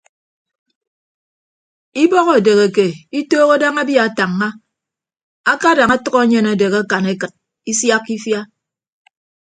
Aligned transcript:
Ibọk 2.03 2.27
edeheke 2.39 2.85
itooho 3.19 3.53
daña 3.61 3.81
abia 3.83 4.01
atañña 4.07 4.47
akadañ 5.51 5.89
atʌk 5.95 6.15
enyen 6.23 6.49
adehe 6.51 6.77
akan 6.81 7.05
ekịt 7.13 7.33
isiakka 7.71 8.11
ifia. 8.17 8.41